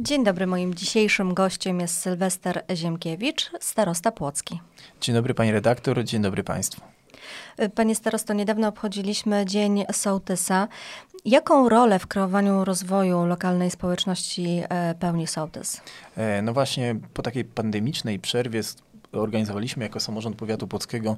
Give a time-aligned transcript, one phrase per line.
[0.00, 4.60] Dzień dobry, moim dzisiejszym gościem jest Sylwester Ziemkiewicz, starosta Płocki.
[5.00, 6.80] Dzień dobry pani redaktor, dzień dobry państwu.
[7.74, 10.68] Panie starosto, niedawno obchodziliśmy Dzień Sołtysa.
[11.24, 15.80] Jaką rolę w kreowaniu rozwoju lokalnej społeczności e, pełni sołtys?
[16.16, 18.60] E, no właśnie, po takiej pandemicznej przerwie
[19.14, 21.16] organizowaliśmy jako samorząd powiatu płockiego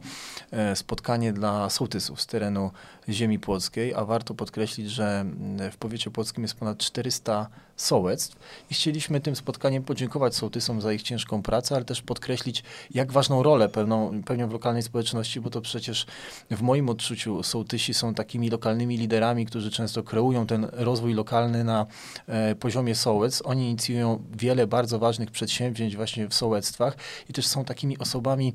[0.51, 2.71] e, spotkanie dla sołtysów z terenu
[3.09, 7.47] ziemi płockiej, a warto podkreślić, że mm, w powiecie płockim jest ponad 400
[7.77, 8.37] sołectw
[8.71, 13.43] i chcieliśmy tym spotkaniem podziękować sołtysom za ich ciężką pracę, ale też podkreślić, jak ważną
[13.43, 16.07] rolę pełną, pełnią w lokalnej społeczności, bo to przecież
[16.51, 21.87] w moim odczuciu sołtysi są takimi lokalnymi liderami, którzy często kreują ten rozwój lokalny na
[22.27, 23.43] e, poziomie sołectw.
[23.45, 26.97] Oni inicjują wiele bardzo ważnych przedsięwzięć właśnie w sołectwach
[27.31, 28.53] i też są takimi osobami,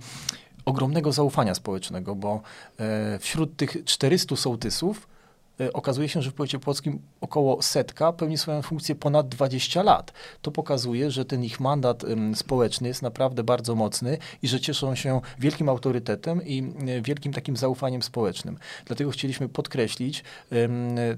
[0.65, 2.41] ogromnego zaufania społecznego, bo
[2.79, 5.07] e, wśród tych 400 sołtysów
[5.73, 10.13] okazuje się, że w powiecie płockim około setka pełni swoją funkcję ponad 20 lat.
[10.41, 12.03] To pokazuje, że ten ich mandat
[12.35, 17.57] społeczny jest naprawdę bardzo mocny i że cieszą się wielkim autorytetem i e, wielkim takim
[17.57, 18.57] zaufaniem społecznym.
[18.85, 20.23] Dlatego chcieliśmy podkreślić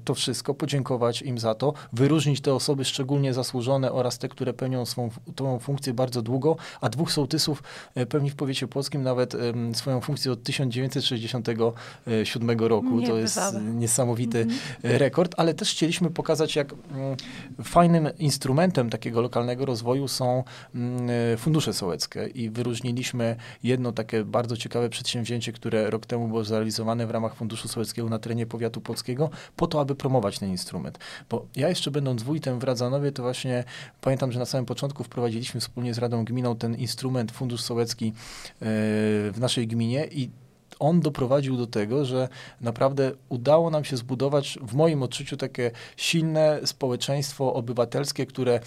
[0.05, 4.85] to wszystko, podziękować im za to, wyróżnić te osoby szczególnie zasłużone oraz te, które pełnią
[4.85, 7.63] swą, tą funkcję bardzo długo, a dwóch sołtysów
[7.95, 9.35] e, pełni w powiecie płockim nawet
[9.73, 12.99] swoją funkcję od 1967 roku.
[12.99, 13.39] Nie to jest
[13.73, 14.97] niesamowite Mhm.
[14.97, 17.17] rekord, ale też chcieliśmy pokazać, jak mm,
[17.63, 20.43] fajnym instrumentem takiego lokalnego rozwoju są
[20.75, 27.07] mm, fundusze sołeckie i wyróżniliśmy jedno takie bardzo ciekawe przedsięwzięcie, które rok temu było zrealizowane
[27.07, 30.99] w ramach Funduszu Sołeckiego na terenie powiatu polskiego, po to, aby promować ten instrument.
[31.29, 33.63] Bo ja jeszcze będąc wójtem w Radzanowie, to właśnie
[34.01, 38.13] pamiętam, że na samym początku wprowadziliśmy wspólnie z Radą Gminą ten instrument, Fundusz Sołecki e,
[39.31, 40.29] w naszej gminie i
[40.83, 42.29] on doprowadził do tego, że
[42.61, 48.59] naprawdę udało nam się zbudować, w moim odczuciu, takie silne społeczeństwo obywatelskie, które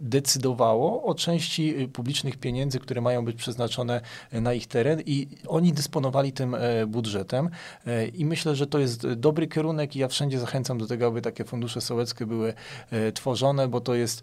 [0.00, 4.00] decydowało o części y, publicznych pieniędzy, które mają być przeznaczone
[4.32, 7.50] na ich teren i oni dysponowali tym e, budżetem
[7.86, 11.22] e, i myślę, że to jest dobry kierunek i ja wszędzie zachęcam do tego, aby
[11.22, 12.54] takie fundusze sołeckie były
[12.90, 14.22] e, tworzone, bo to jest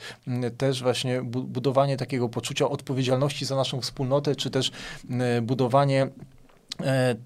[0.58, 4.72] też właśnie budowanie takiego poczucia odpowiedzialności za naszą wspólnotę, czy też
[5.42, 6.08] budowanie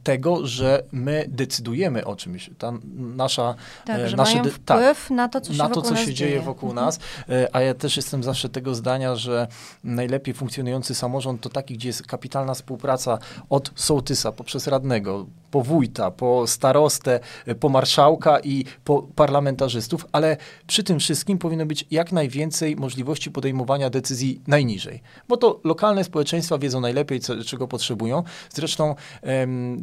[0.04, 2.50] tego, że my decydujemy o czymś.
[2.58, 5.82] Ta nasza, tak, e, że nasze, mają wpływ tak, na to, co się, na to,
[5.82, 6.86] co się dzieje, dzieje wokół mhm.
[6.86, 9.48] nas, e, a ja też jestem zawsze tego zdania, że
[9.84, 13.18] najlepiej funkcjonujący samorząd to taki, gdzie jest kapitalna współpraca
[13.50, 17.20] od sołtysa poprzez radnego, po wójta, po starostę,
[17.60, 23.90] po marszałka i po parlamentarzystów, ale przy tym wszystkim powinno być jak najwięcej możliwości podejmowania
[23.90, 28.24] decyzji najniżej, bo to lokalne społeczeństwa wiedzą najlepiej, co, czego potrzebują.
[28.50, 28.96] Zresztą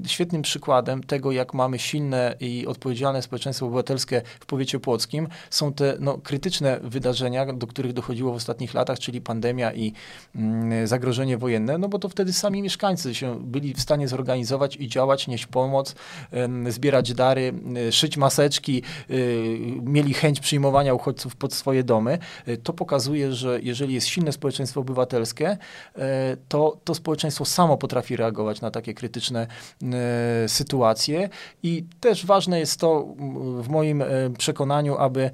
[0.06, 5.97] świetnym przykładem tego, jak mamy silne i odpowiedzialne społeczeństwo obywatelskie w powiecie płockim, są te
[6.00, 9.93] no, krytyczne wydarzenia, do których dochodziło w ostatnich latach, czyli pandemia i
[10.37, 14.89] mm, zagrożenie wojenne, no bo to wtedy sami mieszkańcy się byli w stanie zorganizować i
[14.89, 15.95] działać, nieść pomoc,
[16.69, 17.53] zbierać dary,
[17.91, 22.19] szyć maseczki, y, mieli chęć przyjmowania uchodźców pod swoje domy.
[22.49, 25.59] Y, to pokazuje, że jeżeli jest silne społeczeństwo obywatelskie,
[26.49, 29.47] to to społeczeństwo samo potrafi reagować na takie krytyczne
[29.83, 31.28] E, sytuacje
[31.62, 33.06] i też ważne jest to
[33.62, 34.06] w moim e,
[34.39, 35.31] przekonaniu, aby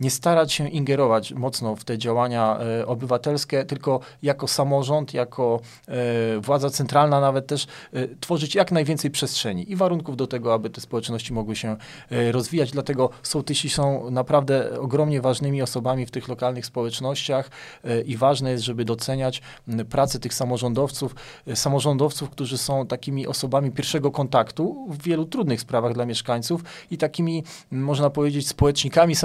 [0.00, 6.40] nie starać się ingerować mocno w te działania e, obywatelskie, tylko jako samorząd, jako e,
[6.40, 10.80] władza centralna nawet też e, tworzyć jak najwięcej przestrzeni i warunków do tego, aby te
[10.80, 11.76] społeczności mogły się
[12.10, 12.70] e, rozwijać.
[12.70, 17.50] Dlatego sołtysi są naprawdę ogromnie ważnymi osobami w tych lokalnych społecznościach
[17.84, 19.42] e, i ważne jest, żeby doceniać
[19.90, 21.14] pracę tych samorządowców,
[21.46, 26.98] e, samorządowców, którzy są takimi osobami pierwszego kontaktu w wielu trudnych sprawach dla mieszkańców i
[26.98, 29.16] takimi, można powiedzieć, społecznikami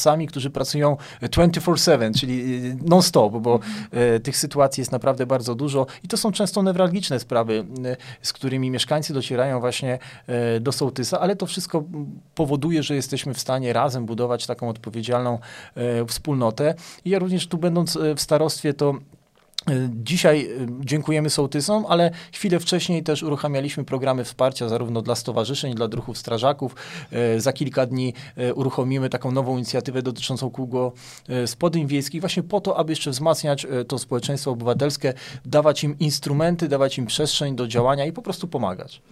[0.00, 4.20] samorządowców którzy pracują 24-7, czyli y, non-stop, bo mhm.
[4.22, 8.70] tych sytuacji jest naprawdę bardzo dużo i to są często newralgiczne sprawy, y, z którymi
[8.70, 9.98] mieszkańcy docierają właśnie
[10.56, 11.84] y, do sołtysa, ale to wszystko
[12.34, 15.38] powoduje, że jesteśmy w stanie razem budować taką odpowiedzialną
[16.08, 16.74] wspólnotę.
[17.04, 18.94] I ja również tu będąc w starostwie, to
[19.88, 25.88] Dzisiaj y, dziękujemy sołtysom, ale chwilę wcześniej też uruchamialiśmy programy wsparcia zarówno dla stowarzyszeń, dla
[25.88, 26.76] druhów strażaków.
[27.36, 28.14] Y, za kilka dni
[28.54, 30.92] uruchomimy taką nową inicjatywę dotyczącą kółko
[31.46, 35.14] spodyń wiejskich, właśnie po to, aby jeszcze wzmacniać to społeczeństwo obywatelskie,
[35.44, 39.02] dawać im instrumenty, dawać im przestrzeń do działania i po prostu pomagać.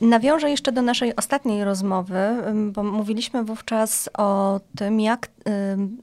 [0.00, 2.18] Nawiążę jeszcze do naszej ostatniej rozmowy,
[2.72, 5.28] bo mówiliśmy wówczas o tym, jak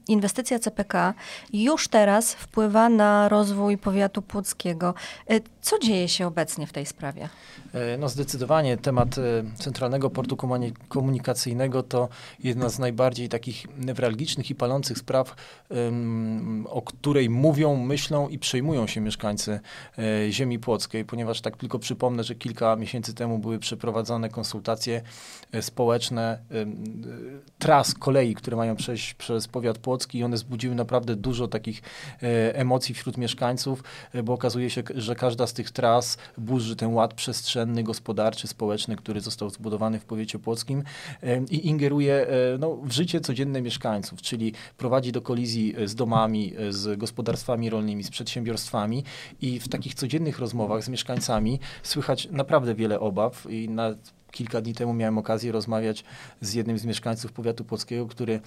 [0.08, 1.14] inwestycja CPK
[1.52, 4.94] już teraz wpływa na rozwój powiatu płockiego.
[5.60, 7.28] Co dzieje się obecnie w tej sprawie?
[7.98, 9.16] No zdecydowanie temat
[9.58, 10.36] Centralnego Portu
[10.88, 12.08] Komunikacyjnego to
[12.42, 15.34] jedna z najbardziej takich newralgicznych i palących spraw,
[16.64, 19.60] o której mówią, myślą i przejmują się mieszkańcy
[20.30, 25.02] ziemi płockiej, ponieważ tak tylko przypomnę, że kilka miesięcy temu były przeprowadzone konsultacje
[25.52, 26.66] e, społeczne e,
[27.58, 31.82] tras kolei, które mają przejść przez powiat płocki i one zbudziły naprawdę dużo takich
[32.22, 33.82] e, emocji wśród mieszkańców,
[34.24, 39.20] bo okazuje się, że każda z tych tras burzy ten ład przestrzenny, gospodarczy, społeczny, który
[39.20, 40.82] został zbudowany w powiecie płockim
[41.50, 42.26] i ingeruje
[42.58, 48.10] no, w życie codzienne mieszkańców, czyli prowadzi do kolizji z domami, z gospodarstwami rolnymi, z
[48.10, 49.04] przedsiębiorstwami
[49.40, 53.94] i w takich codziennych rozmowach z mieszkańcami słychać naprawdę wiele obaw i na
[54.30, 56.04] kilka dni temu miałem okazję rozmawiać
[56.40, 58.40] z jednym z mieszkańców powiatu płockiego, który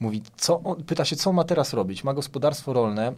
[0.00, 2.04] mówi, co on, pyta się, co ma teraz robić.
[2.04, 3.12] Ma gospodarstwo rolne,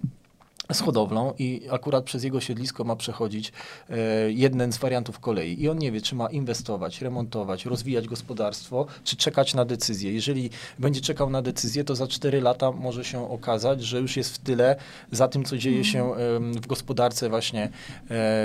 [0.73, 3.53] z hodowlą i akurat przez jego siedlisko ma przechodzić
[3.91, 3.97] e,
[4.33, 5.63] jeden z wariantów kolei.
[5.63, 10.13] I on nie wie, czy ma inwestować, remontować, rozwijać gospodarstwo, czy czekać na decyzję.
[10.13, 14.35] Jeżeli będzie czekał na decyzję, to za 4 lata może się okazać, że już jest
[14.35, 14.77] w tyle
[15.13, 16.53] za tym, co dzieje się mhm.
[16.55, 17.69] w gospodarce właśnie e,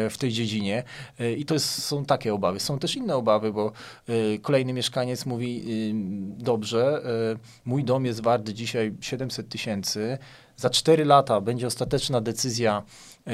[0.09, 0.83] w tej dziedzinie.
[1.19, 2.59] E, I to jest, są takie obawy.
[2.59, 3.71] Są też inne obawy, bo
[4.07, 5.63] e, kolejny mieszkaniec mówi,
[6.37, 7.01] dobrze,
[7.33, 10.17] e, mój dom jest wart dzisiaj 700 tysięcy,
[10.57, 12.83] za 4 lata będzie ostateczna decyzja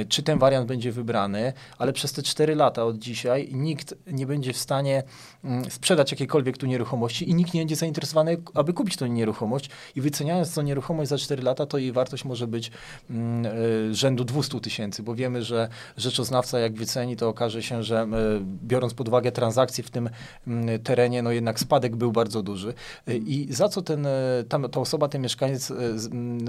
[0.09, 4.53] czy ten wariant będzie wybrany, ale przez te 4 lata od dzisiaj nikt nie będzie
[4.53, 5.03] w stanie
[5.43, 10.01] mm, sprzedać jakiejkolwiek tu nieruchomości i nikt nie będzie zainteresowany, aby kupić tę nieruchomość i
[10.01, 12.71] wyceniając tę nieruchomość za 4 lata, to jej wartość może być
[13.09, 17.99] mm, e, rzędu 200 tysięcy, bo wiemy, że rzeczoznawca jak wyceni, to okaże się, że
[17.99, 18.07] e,
[18.63, 20.09] biorąc pod uwagę transakcje w tym
[20.47, 22.73] mm, terenie, no jednak spadek był bardzo duży.
[23.07, 24.07] I za co ten,
[24.49, 25.73] ta, ta osoba, ten mieszkaniec,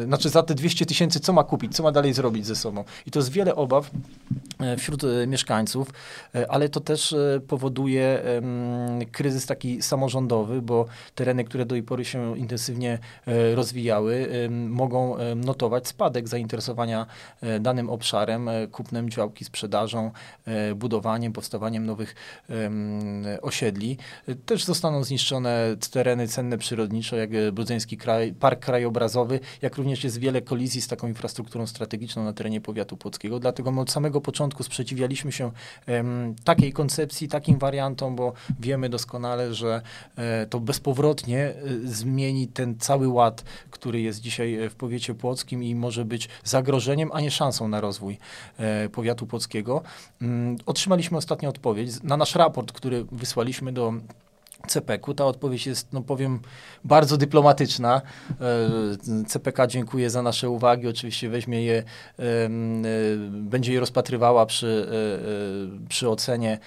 [0.05, 2.85] znaczy za te 200 tysięcy, co ma kupić, co ma dalej zrobić ze sobą?
[3.07, 3.91] I to jest wiele obaw
[4.61, 5.89] e, wśród e, mieszkańców,
[6.35, 7.15] e, ale to też
[7.49, 8.23] powoduje
[9.13, 12.99] kryzys taki samorządowy, bo tereny, które do tej pory się intensywnie
[13.55, 14.29] rozwijały,
[14.69, 17.07] mogą notować spadek zainteresowania
[17.61, 20.11] danym obszarem, kupnem działki, sprzedażą,
[20.77, 22.15] budowaniem, powstawaniem nowych
[23.43, 23.97] osiedli.
[24.47, 27.99] Też zostaną zniszczone tereny cenne przyrodniczo, jak Brudzeński
[28.41, 32.97] Park Krajobrazowy, jak również jest wiele kolizji z taką infrastrukturą strategiczną na terenie powiatu
[33.41, 35.51] Dlatego my od samego początku sprzeciwialiśmy się
[35.89, 39.83] um, takiej koncepcji, takim wariantom, bo wiemy doskonale, że
[40.17, 41.55] e, to bezpowrotnie e,
[41.85, 47.21] zmieni ten cały ład, który jest dzisiaj w powiecie płockim i może być zagrożeniem, a
[47.21, 48.19] nie szansą na rozwój
[48.59, 49.83] e, powiatu płockiego.
[50.23, 53.95] Um, otrzymaliśmy ostatnią odpowiedź na nasz raport, który wysłaliśmy do
[54.67, 55.15] CPK-u.
[55.15, 56.41] Ta odpowiedź jest, no powiem,
[56.85, 58.03] bardzo dyplomatyczna.
[58.41, 60.89] E, CPK dziękuję za nasze uwagi.
[60.89, 61.77] Oczywiście weźmie je,
[62.19, 62.49] e,
[63.31, 64.89] będzie je rozpatrywała przy,
[65.85, 66.59] e, przy ocenie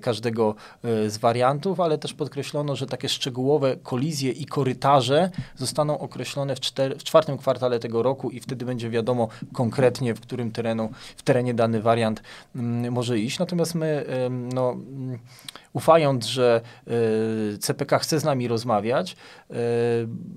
[0.00, 6.60] każdego z wariantów, ale też podkreślono, że takie szczegółowe kolizje i korytarze zostaną określone w,
[6.60, 11.22] czter, w czwartym kwartale tego roku i wtedy będzie wiadomo konkretnie, w którym terenu, w
[11.22, 12.22] terenie dany wariant
[12.90, 13.38] może iść.
[13.38, 14.04] Natomiast my,
[14.54, 14.76] no,
[15.72, 16.60] ufając, że
[17.54, 19.16] y, CPK chce z nami rozmawiać,
[19.50, 19.54] y,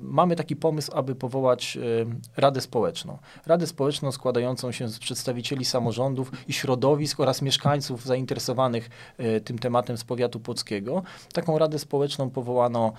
[0.01, 2.05] mamy taki pomysł, aby powołać y,
[2.37, 3.17] Radę Społeczną.
[3.45, 8.89] Radę Społeczną składającą się z przedstawicieli samorządów i środowisk oraz mieszkańców zainteresowanych
[9.43, 11.03] tym tematem z powiatu płockiego.
[11.33, 12.93] Taką Radę Społeczną powołano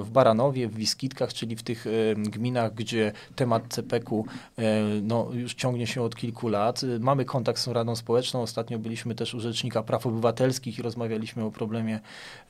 [0.00, 1.86] w Baranowie, w Wiskitkach, czyli w tych
[2.16, 4.24] gminach, gdzie temat CPK-u
[5.02, 6.80] no, już ciągnie się od kilku lat.
[7.00, 8.42] Mamy kontakt z Radą Społeczną.
[8.42, 12.00] Ostatnio byliśmy też u Rzecznika Praw Obywatelskich i rozmawialiśmy o problemach problemie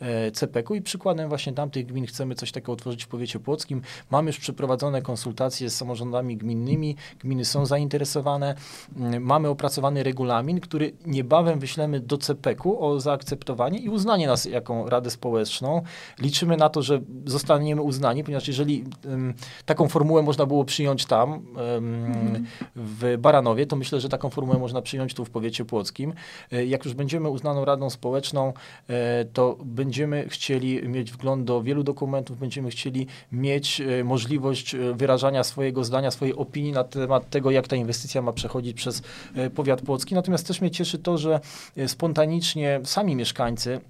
[0.00, 3.82] e, CPK-u i przykładem właśnie tamtych gmin chcemy coś takiego utworzyć w powiecie płockim.
[4.10, 8.54] Mamy już przeprowadzone konsultacje z samorządami gminnymi, gminy są zainteresowane,
[8.96, 14.90] mm, mamy opracowany regulamin, który niebawem wyślemy do CPK-u o zaakceptowanie i uznanie nas jako
[14.90, 15.82] Radę Społeczną.
[16.18, 19.34] Liczymy na to, że zostaniemy uznani, ponieważ jeżeli um,
[19.66, 22.46] taką formułę można było przyjąć tam, um,
[22.76, 26.12] w Baranowie, to myślę, że taką formułę można przyjąć tu w powiecie płockim.
[26.52, 28.52] E, jak już będziemy uznaną Radą Społeczną,
[28.88, 28.92] e,
[29.32, 35.44] to będziemy chcieli mieć wgląd do wielu dokumentów, będziemy chcieli mieć e, możliwość e, wyrażania
[35.44, 39.02] swojego zdania, swojej opinii na temat tego, jak ta inwestycja ma przechodzić przez
[39.34, 40.14] e, powiat płocki.
[40.14, 41.40] Natomiast też mnie cieszy to, że
[41.86, 43.80] spontanicznie sami mieszkańcy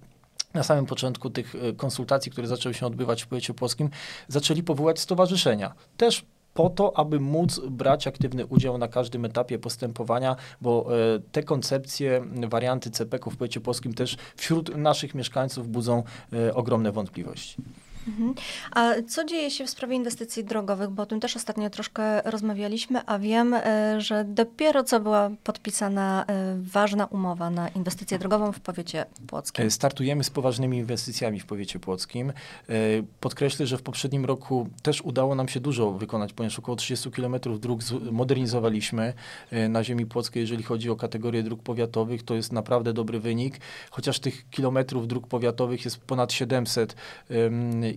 [0.55, 3.91] na samym początku tych konsultacji, które zaczęły się odbywać w powiecie płockim,
[4.29, 5.75] zaczęli powołać stowarzyszenia.
[5.97, 6.25] Też
[6.57, 12.25] po to, aby móc brać aktywny udział na każdym etapie postępowania, bo e, te koncepcje,
[12.49, 17.57] warianty CPK-u w powiecie polskim też wśród naszych mieszkańców budzą e, ogromne wątpliwości.
[18.09, 18.35] Mhm.
[18.71, 20.91] A co dzieje się w sprawie inwestycji drogowych?
[20.91, 26.25] Bo o tym też ostatnio troszkę rozmawialiśmy, a wiem, e, że dopiero co była podpisana
[26.29, 29.67] e, ważna umowa na inwestycję drogową w powiecie płockim.
[29.67, 32.33] E, startujemy z poważnymi inwestycjami w powiecie płockim.
[33.21, 37.37] Podkreślę, że w poprzednim roku też udało nam się dużo wykonać, ponieważ około 30 km
[37.59, 37.81] dróg
[38.13, 39.13] modernizowaliśmy
[39.69, 42.23] na ziemi płockiej, jeżeli chodzi o kategorię dróg powiatowych.
[42.23, 43.61] To jest naprawdę dobry wynik,
[43.91, 46.97] chociaż tych kilometrów dróg powiatowych jest ponad 700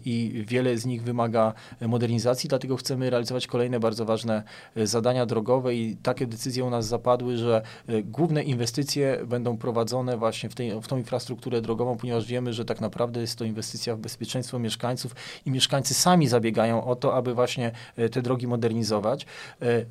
[0.06, 4.44] i wiele z nich wymaga modernizacji, dlatego chcemy realizować kolejne bardzo ważne
[4.75, 10.18] e, zadania drogowe i takie decyzje u nas zapadły, że e, główne inwestycje będą prowadzone
[10.18, 13.96] właśnie w, tej, w tą infrastrukturę drogową, ponieważ wiemy, że tak naprawdę jest to inwestycja
[13.96, 15.15] w bezpieczeństwo mieszkańców
[15.46, 19.25] i mieszkańcy sami zabiegają o to, aby właśnie e, te drogi modernizować.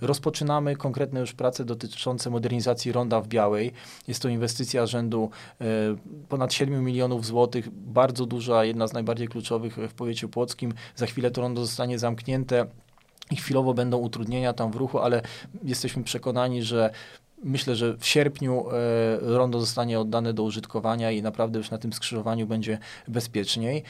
[0.01, 3.73] Rozpoczynamy konkretne już prace dotyczące modernizacji ronda w Białej.
[4.09, 5.31] Jest to inwestycja rzędu
[6.29, 10.75] ponad 7 milionów złotych, bardzo duża, jedna z najbardziej kluczowych w powiecie płockim.
[10.97, 12.67] Za chwilę to rondo zostanie zamknięte.
[13.31, 15.23] I chwilowo będą utrudnienia tam w ruchu, ale
[15.65, 16.91] jesteśmy przekonani, że
[17.43, 21.93] Myślę, że w sierpniu e, rondo zostanie oddane do użytkowania i naprawdę już na tym
[21.93, 22.79] skrzyżowaniu będzie
[23.09, 23.83] bezpieczniej.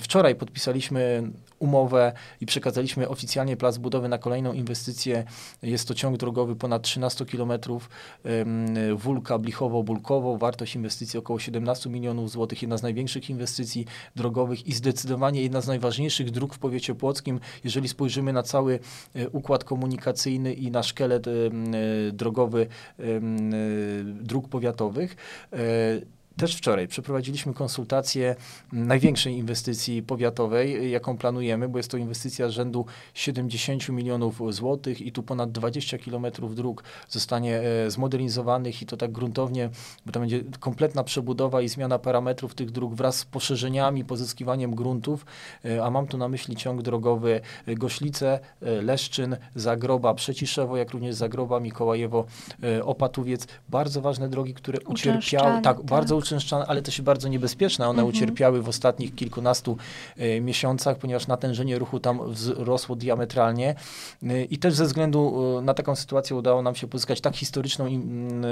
[0.00, 1.22] Wczoraj podpisaliśmy
[1.62, 5.24] umowę i przekazaliśmy oficjalnie plac budowy na kolejną inwestycję.
[5.62, 7.52] Jest to ciąg drogowy ponad 13 km,
[8.96, 10.38] Wulka Blichowo-Bulkowo.
[10.38, 12.62] Wartość inwestycji około 17 milionów złotych.
[12.62, 17.40] Jedna z największych inwestycji drogowych i zdecydowanie jedna z najważniejszych dróg w powiecie płockim.
[17.64, 18.78] Jeżeli spojrzymy na cały
[19.14, 21.30] e, układ komunikacyjny i na szkielet e,
[22.12, 22.66] drogowy
[24.04, 25.16] dróg powiatowych,
[25.52, 25.58] e,
[26.36, 28.36] też wczoraj przeprowadziliśmy konsultację
[28.72, 35.22] największej inwestycji powiatowej, jaką planujemy, bo jest to inwestycja rzędu 70 milionów złotych i tu
[35.22, 39.70] ponad 20 kilometrów dróg zostanie e, zmodernizowanych i to tak gruntownie,
[40.06, 45.26] bo to będzie kompletna przebudowa i zmiana parametrów tych dróg wraz z poszerzeniami, pozyskiwaniem gruntów,
[45.64, 51.14] e, a mam tu na myśli ciąg drogowy Goślice, e, Leszczyn, Zagroba, Przeciszewo, jak również
[51.14, 52.24] Zagroba, Mikołajewo,
[52.82, 53.46] Opatuwiec.
[53.68, 56.16] Bardzo ważne drogi, które ucierpiały, tak, tak, bardzo
[56.66, 57.88] ale też bardzo niebezpieczne.
[57.88, 58.08] One mhm.
[58.08, 59.76] ucierpiały w ostatnich kilkunastu
[60.16, 63.74] e, miesiącach, ponieważ natężenie ruchu tam wzrosło diametralnie
[64.22, 67.86] e, i też ze względu e, na taką sytuację udało nam się pozyskać tak historyczną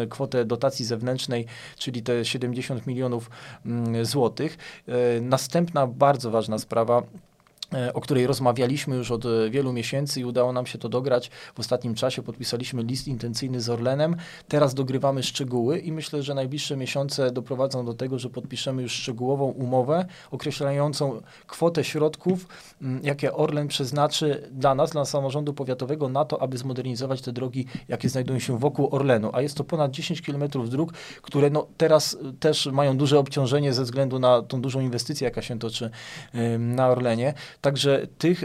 [0.09, 1.47] kwotę dotacji zewnętrznej,
[1.79, 3.31] czyli te 70 milionów
[4.03, 4.59] złotych.
[5.21, 7.03] Następna bardzo ważna sprawa
[7.95, 11.31] o której rozmawialiśmy już od e, wielu miesięcy i udało nam się to dograć.
[11.55, 14.17] W ostatnim czasie podpisaliśmy list intencyjny z Orlenem.
[14.49, 19.45] Teraz dogrywamy szczegóły i myślę, że najbliższe miesiące doprowadzą do tego, że podpiszemy już szczegółową
[19.45, 22.47] umowę określającą kwotę środków,
[23.03, 28.09] jakie Orlen przeznaczy dla nas, dla samorządu powiatowego na to, aby zmodernizować te drogi, jakie
[28.09, 29.31] znajdują się wokół Orlenu.
[29.33, 33.73] A jest to ponad 10 km dróg, które no, teraz e, też mają duże obciążenie
[33.73, 35.91] ze względu na tą dużą inwestycję, jaka się toczy
[36.59, 37.35] na Orlenie.
[37.61, 38.45] Także tych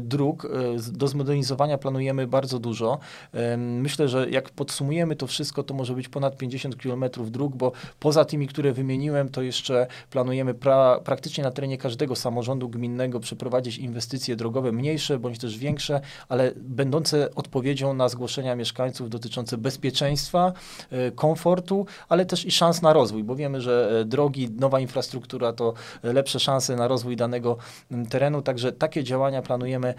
[0.00, 0.48] dróg e,
[0.92, 2.98] do zmodernizowania planujemy bardzo dużo.
[3.58, 8.24] Myślę, że jak podsumujemy to wszystko, to może być ponad 50 km dróg, bo poza
[8.24, 14.36] tymi, które wymieniłem, to jeszcze planujemy pra, praktycznie na terenie każdego samorządu gminnego przeprowadzić inwestycje
[14.36, 20.52] drogowe, mniejsze bądź też większe, ale będące odpowiedzią na zgłoszenia mieszkańców dotyczące bezpieczeństwa,
[20.90, 25.52] e, komfortu, ale też i szans na rozwój, bo wiemy, że e, drogi, nowa infrastruktura
[25.52, 27.56] to lepsze szanse na rozwój danego
[28.10, 28.42] terenu.
[28.48, 29.94] Także takie działania planujemy e,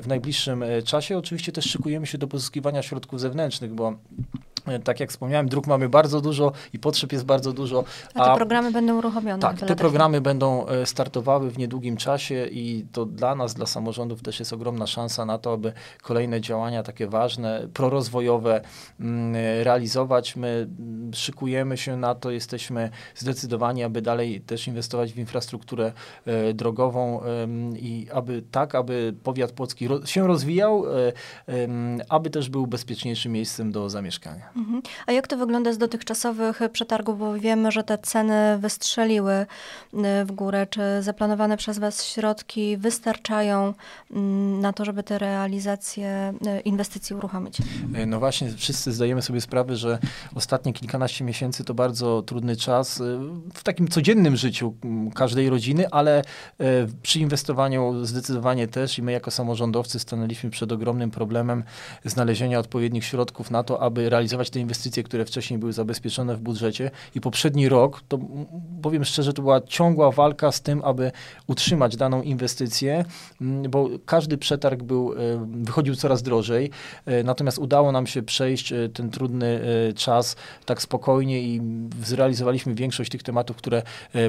[0.00, 1.18] w najbliższym e, czasie.
[1.18, 3.94] Oczywiście też szykujemy się do pozyskiwania środków zewnętrznych, bo
[4.84, 7.84] tak jak wspomniałem, dróg mamy bardzo dużo i potrzeb jest bardzo dużo.
[8.14, 9.42] A, a te programy będą uruchomione?
[9.42, 14.22] Tak, te programy będą e, startowały w niedługim czasie i to dla nas, dla samorządów
[14.22, 15.72] też jest ogromna szansa na to, aby
[16.02, 18.60] kolejne działania takie ważne, prorozwojowe
[19.00, 20.36] mm, realizować.
[20.36, 25.92] My mm, szykujemy się na to, jesteśmy zdecydowani, aby dalej też inwestować w infrastrukturę
[26.26, 27.20] e, drogową
[27.76, 30.84] i aby tak, aby powiat płocki się rozwijał,
[32.08, 34.50] aby też był bezpieczniejszym miejscem do zamieszkania.
[34.58, 34.82] Mhm.
[35.06, 40.32] A jak to wygląda z dotychczasowych przetargów, bo wiemy, że te ceny wystrzeliły y, w
[40.32, 40.66] górę.
[40.70, 43.74] Czy zaplanowane przez Was środki wystarczają
[44.10, 47.58] mm, na to, żeby te realizacje y, inwestycji uruchomić?
[47.94, 49.98] E, no właśnie, wszyscy zdajemy sobie sprawę, że
[50.34, 53.18] ostatnie kilkanaście miesięcy to bardzo trudny czas y,
[53.54, 54.74] w takim codziennym życiu
[55.14, 56.24] każdej rodziny, ale e,
[57.02, 61.64] przy inwestowaniu zdecydowanie też i my jako samorządowcy stanęliśmy przed ogromnym problemem
[62.04, 66.90] znalezienia odpowiednich środków na to, aby realizować te inwestycje, które wcześniej były zabezpieczone w budżecie
[67.14, 68.18] i poprzedni rok, to
[68.82, 71.12] powiem szczerze, to była ciągła walka z tym, aby
[71.46, 73.04] utrzymać daną inwestycję,
[73.68, 75.14] bo każdy przetarg był,
[75.46, 76.70] wychodził coraz drożej,
[77.24, 79.60] natomiast udało nam się przejść ten trudny
[79.96, 81.60] czas tak spokojnie i
[82.04, 83.82] zrealizowaliśmy większość tych tematów, które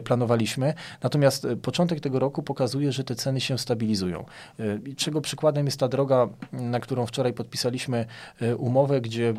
[0.03, 0.73] planowaliśmy.
[1.03, 4.25] Natomiast początek tego roku pokazuje, że te ceny się stabilizują.
[4.97, 8.05] Czego przykładem jest ta droga, na którą wczoraj podpisaliśmy
[8.41, 9.33] e, umowę, gdzie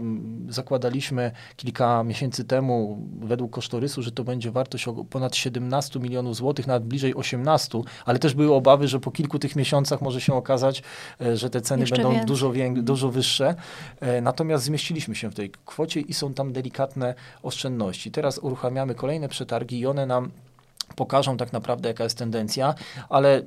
[0.60, 6.84] zakładaliśmy kilka miesięcy temu według kosztorysu, że to będzie wartość ponad 17 milionów złotych, nawet
[6.84, 10.82] bliżej 18, ale też były obawy, że po kilku tych miesiącach może się okazać,
[11.20, 13.54] e, że te ceny Jeszcze będą dużo, dużo wyższe.
[14.00, 18.10] E, natomiast zmieściliśmy się w tej kwocie i są tam delikatne oszczędności.
[18.10, 20.30] Teraz uruchamiamy kolejne przetargi i one nam
[20.96, 22.74] pokażą tak naprawdę, jaka jest tendencja,
[23.08, 23.42] ale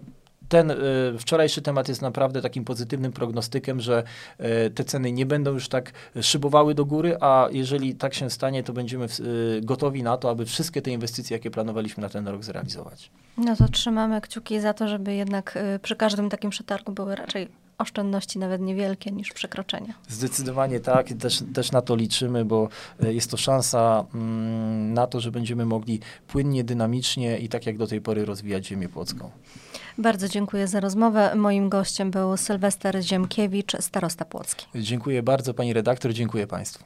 [0.49, 0.75] ten y,
[1.19, 4.03] wczorajszy temat jest naprawdę takim pozytywnym prognostykiem, że
[4.39, 8.63] y, te ceny nie będą już tak szybowały do góry, a jeżeli tak się stanie,
[8.63, 12.43] to będziemy y, gotowi na to, aby wszystkie te inwestycje, jakie planowaliśmy na ten rok,
[12.43, 13.11] zrealizować.
[13.37, 18.39] No to trzymamy kciuki za to, żeby jednak przy każdym takim przetargu były raczej oszczędności
[18.39, 19.93] nawet niewielkie niż przekroczenia.
[20.07, 25.31] Zdecydowanie tak, też, też na to liczymy, bo jest to szansa mm, na to, że
[25.31, 29.31] będziemy mogli płynnie, dynamicznie i tak jak do tej pory rozwijać ziemię płocką.
[29.97, 31.35] Bardzo dziękuję za rozmowę.
[31.35, 34.65] Moim gościem był Sylwester Ziemkiewicz, starosta płocki.
[34.75, 36.83] Dziękuję bardzo pani redaktor, dziękuję państwu.